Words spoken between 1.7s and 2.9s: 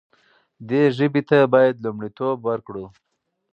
لومړیتوب ورکړو.